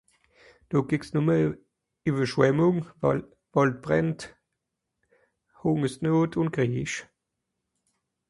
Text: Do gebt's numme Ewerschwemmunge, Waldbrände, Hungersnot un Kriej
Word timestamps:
Do 0.69 0.81
gebt's 0.83 1.11
numme 1.13 1.35
Ewerschwemmunge, 2.09 2.85
Waldbrände, 3.53 4.25
Hungersnot 5.61 6.37
un 6.41 6.51
Kriej 6.55 6.95